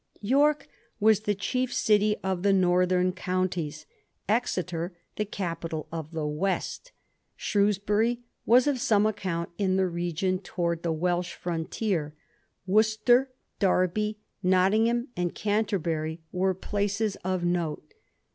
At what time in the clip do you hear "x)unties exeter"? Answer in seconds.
3.13-4.97